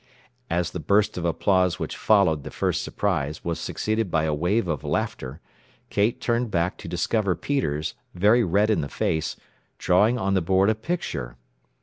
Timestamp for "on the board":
10.17-10.71